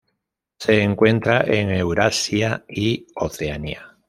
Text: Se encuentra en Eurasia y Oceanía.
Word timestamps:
Se 0.57 0.81
encuentra 0.81 1.41
en 1.45 1.69
Eurasia 1.69 2.65
y 2.67 3.05
Oceanía. 3.17 3.99